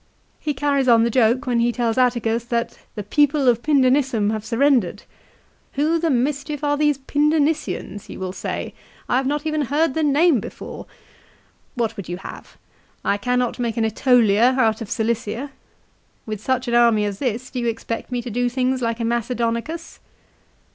1 0.39 0.39
He 0.39 0.53
carries 0.55 0.87
on 0.87 1.03
the 1.03 1.11
joke 1.11 1.45
when 1.45 1.59
he 1.59 1.71
tells 1.71 1.95
Atticus 1.95 2.43
that 2.45 2.75
the" 2.95 3.03
people 3.17 3.47
of 3.47 3.61
Pindenissum 3.61 4.31
have 4.31 4.43
surrendered."" 4.43 5.03
Who 5.73 5.99
the 5.99 6.09
mischief 6.09 6.63
are 6.63 6.75
these 6.75 6.97
Pindenissians? 6.97 8.09
you 8.09 8.19
will 8.19 8.31
say. 8.33 8.73
I 9.07 9.17
have 9.17 9.27
not 9.27 9.45
even 9.45 9.61
heard 9.61 9.93
the 9.93 10.01
name 10.01 10.39
before. 10.39 10.87
What 11.75 11.95
would 11.97 12.09
you 12.09 12.17
have? 12.17 12.57
I 13.05 13.17
cannot 13.17 13.59
make 13.59 13.77
an 13.77 13.83
^Etolia 13.83 14.57
out 14.57 14.81
of 14.81 14.89
Cilicia. 14.89 15.51
With 16.25 16.41
such 16.41 16.67
an 16.67 16.73
army 16.73 17.05
as 17.05 17.19
this 17.19 17.51
do 17.51 17.59
you 17.59 17.67
expect 17.67 18.11
me 18.11 18.23
to 18.23 18.31
do 18.31 18.49
things 18.49 18.81
like 18.81 18.99
a 18.99 19.05
Macedonicus 19.05 19.99